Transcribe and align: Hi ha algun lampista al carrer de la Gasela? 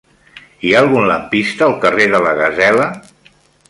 Hi 0.61 0.71
ha 0.71 0.79
algun 0.79 1.05
lampista 1.13 1.69
al 1.69 1.79
carrer 1.87 2.11
de 2.17 2.25
la 2.27 2.35
Gasela? 2.45 2.93